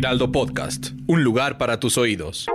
Heraldo 0.00 0.32
Podcast, 0.32 0.92
un 1.08 1.22
lugar 1.22 1.58
para 1.58 1.78
tus 1.78 1.98
oídos. 1.98 2.46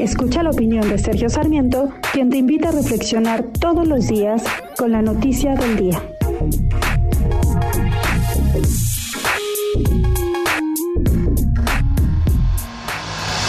Escucha 0.00 0.42
la 0.42 0.50
opinión 0.50 0.88
de 0.88 0.98
Sergio 0.98 1.28
Sarmiento, 1.28 1.90
quien 2.12 2.30
te 2.30 2.38
invita 2.38 2.70
a 2.70 2.72
reflexionar 2.72 3.44
todos 3.60 3.86
los 3.86 4.08
días 4.08 4.42
con 4.76 4.90
la 4.90 5.02
noticia 5.02 5.54
del 5.54 5.76
día. 5.76 6.02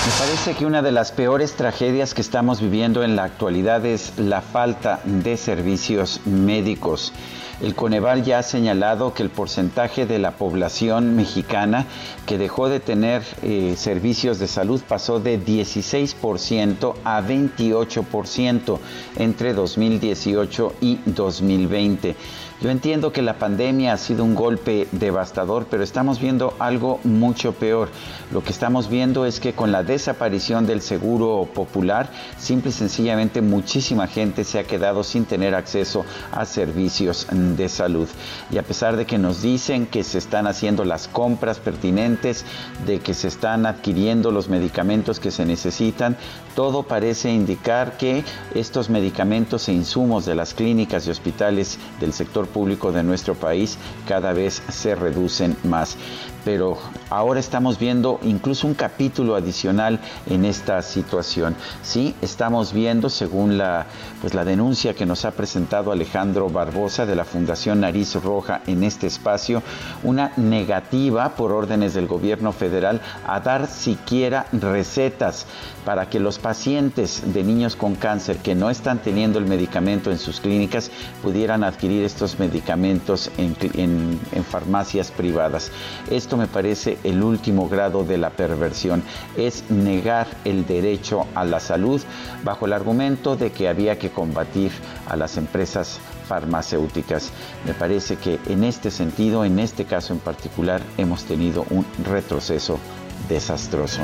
Me 0.05 0.11
parece 0.19 0.53
que 0.53 0.67
una 0.67 0.83
de 0.83 0.91
las 0.91 1.11
peores 1.11 1.53
tragedias 1.53 2.13
que 2.13 2.21
estamos 2.21 2.61
viviendo 2.61 3.03
en 3.03 3.15
la 3.15 3.23
actualidad 3.23 3.83
es 3.87 4.19
la 4.19 4.41
falta 4.41 4.99
de 5.03 5.35
servicios 5.35 6.21
médicos. 6.27 7.11
El 7.61 7.75
Coneval 7.75 8.23
ya 8.23 8.39
ha 8.39 8.43
señalado 8.43 9.13
que 9.13 9.21
el 9.21 9.29
porcentaje 9.29 10.07
de 10.07 10.17
la 10.17 10.31
población 10.31 11.15
mexicana 11.15 11.85
que 12.25 12.39
dejó 12.39 12.69
de 12.69 12.79
tener 12.79 13.21
eh, 13.43 13.75
servicios 13.77 14.39
de 14.39 14.47
salud 14.47 14.81
pasó 14.87 15.19
de 15.19 15.39
16% 15.39 16.95
a 17.03 17.21
28% 17.21 18.79
entre 19.17 19.53
2018 19.53 20.73
y 20.81 20.99
2020. 21.05 22.15
Yo 22.61 22.69
entiendo 22.69 23.11
que 23.11 23.23
la 23.23 23.39
pandemia 23.39 23.93
ha 23.93 23.97
sido 23.97 24.23
un 24.23 24.35
golpe 24.35 24.87
devastador, 24.91 25.65
pero 25.67 25.81
estamos 25.81 26.21
viendo 26.21 26.53
algo 26.59 26.99
mucho 27.03 27.53
peor. 27.53 27.89
Lo 28.31 28.43
que 28.43 28.51
estamos 28.51 28.87
viendo 28.87 29.25
es 29.25 29.39
que 29.39 29.53
con 29.53 29.71
la 29.71 29.81
desaparición 29.81 30.67
del 30.67 30.81
seguro 30.81 31.49
popular, 31.51 32.11
simple 32.37 32.69
y 32.69 32.73
sencillamente 32.73 33.41
muchísima 33.41 34.05
gente 34.05 34.43
se 34.43 34.59
ha 34.59 34.63
quedado 34.63 35.03
sin 35.03 35.25
tener 35.25 35.55
acceso 35.55 36.05
a 36.31 36.45
servicios 36.45 37.25
de 37.55 37.69
salud. 37.69 38.07
Y 38.51 38.57
a 38.57 38.63
pesar 38.63 38.97
de 38.97 39.05
que 39.05 39.17
nos 39.17 39.41
dicen 39.41 39.85
que 39.87 40.03
se 40.03 40.17
están 40.17 40.47
haciendo 40.47 40.85
las 40.85 41.07
compras 41.07 41.59
pertinentes, 41.59 42.45
de 42.85 42.99
que 42.99 43.13
se 43.13 43.27
están 43.27 43.65
adquiriendo 43.65 44.31
los 44.31 44.49
medicamentos 44.49 45.19
que 45.19 45.31
se 45.31 45.45
necesitan, 45.45 46.17
todo 46.55 46.83
parece 46.83 47.31
indicar 47.31 47.97
que 47.97 48.23
estos 48.53 48.89
medicamentos 48.89 49.67
e 49.69 49.73
insumos 49.73 50.25
de 50.25 50.35
las 50.35 50.53
clínicas 50.53 51.07
y 51.07 51.11
hospitales 51.11 51.79
del 51.99 52.13
sector 52.13 52.47
público 52.47 52.91
de 52.91 53.03
nuestro 53.03 53.35
país 53.35 53.77
cada 54.07 54.33
vez 54.33 54.61
se 54.69 54.95
reducen 54.95 55.55
más. 55.63 55.97
Pero 56.43 56.77
ahora 57.09 57.39
estamos 57.39 57.77
viendo 57.77 58.19
incluso 58.23 58.65
un 58.65 58.73
capítulo 58.73 59.35
adicional 59.35 59.99
en 60.27 60.43
esta 60.43 60.81
situación. 60.81 61.55
Sí, 61.83 62.15
estamos 62.21 62.73
viendo, 62.73 63.09
según 63.09 63.59
la, 63.59 63.85
pues 64.21 64.33
la 64.33 64.43
denuncia 64.43 64.95
que 64.95 65.05
nos 65.05 65.23
ha 65.25 65.31
presentado 65.31 65.91
Alejandro 65.91 66.49
Barbosa 66.49 67.05
de 67.05 67.15
la 67.15 67.25
Nariz 67.75 68.15
Roja 68.15 68.61
en 68.67 68.83
este 68.83 69.07
espacio, 69.07 69.61
una 70.03 70.31
negativa 70.37 71.35
por 71.35 71.51
órdenes 71.51 71.93
del 71.93 72.07
gobierno 72.07 72.51
federal 72.51 73.01
a 73.27 73.39
dar 73.39 73.67
siquiera 73.67 74.45
recetas 74.51 75.45
para 75.85 76.09
que 76.09 76.19
los 76.19 76.39
pacientes 76.39 77.33
de 77.33 77.43
niños 77.43 77.75
con 77.75 77.95
cáncer 77.95 78.37
que 78.37 78.55
no 78.55 78.69
están 78.69 78.99
teniendo 78.99 79.39
el 79.39 79.45
medicamento 79.45 80.11
en 80.11 80.19
sus 80.19 80.39
clínicas 80.39 80.91
pudieran 81.21 81.63
adquirir 81.63 82.03
estos 82.03 82.39
medicamentos 82.39 83.31
en, 83.37 83.55
en, 83.73 84.19
en 84.31 84.43
farmacias 84.43 85.11
privadas. 85.11 85.71
Esto 86.09 86.37
me 86.37 86.47
parece 86.47 86.97
el 87.03 87.23
último 87.23 87.67
grado 87.67 88.03
de 88.03 88.17
la 88.17 88.29
perversión, 88.29 89.03
es 89.35 89.69
negar 89.69 90.27
el 90.45 90.65
derecho 90.65 91.27
a 91.35 91.45
la 91.45 91.59
salud 91.59 92.01
bajo 92.43 92.65
el 92.65 92.73
argumento 92.73 93.35
de 93.35 93.51
que 93.51 93.67
había 93.67 93.97
que 93.97 94.11
combatir 94.11 94.71
a 95.07 95.15
las 95.15 95.37
empresas 95.37 95.99
farmacéuticas. 96.27 97.31
Me 97.65 97.73
parece 97.73 98.17
que 98.17 98.39
en 98.47 98.63
este 98.63 98.91
sentido, 98.91 99.45
en 99.45 99.59
este 99.59 99.85
caso 99.85 100.13
en 100.13 100.19
particular, 100.19 100.81
hemos 100.97 101.23
tenido 101.25 101.65
un 101.69 101.85
retroceso 102.03 102.79
desastroso. 103.27 104.01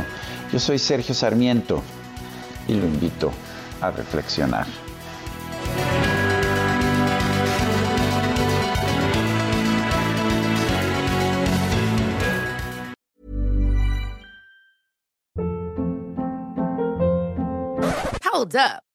Yo 0.52 0.60
soy 0.60 0.80
Sergio 0.80 1.16
Sarmiento 1.16 1.82
y 2.68 2.74
lo 2.74 2.86
invito 2.86 3.32
a 3.82 3.92
reflexionar. 3.92 4.68
Hold 18.38 18.56
up. 18.56 18.87